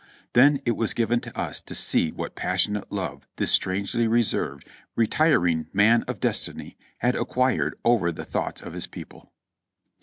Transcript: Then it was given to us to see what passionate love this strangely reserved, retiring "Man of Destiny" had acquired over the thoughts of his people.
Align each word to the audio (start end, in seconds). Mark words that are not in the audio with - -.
Then 0.33 0.63
it 0.65 0.71
was 0.75 0.95
given 0.95 1.19
to 1.19 1.39
us 1.39 1.61
to 1.61 1.75
see 1.75 2.11
what 2.11 2.33
passionate 2.33 2.91
love 2.91 3.27
this 3.35 3.51
strangely 3.51 4.07
reserved, 4.07 4.67
retiring 4.95 5.67
"Man 5.73 6.01
of 6.07 6.19
Destiny" 6.19 6.75
had 6.97 7.13
acquired 7.13 7.77
over 7.85 8.11
the 8.11 8.25
thoughts 8.25 8.61
of 8.63 8.73
his 8.73 8.87
people. 8.87 9.31